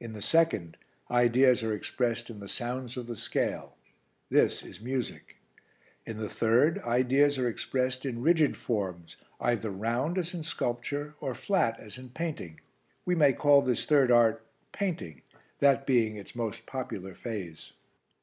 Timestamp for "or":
11.20-11.34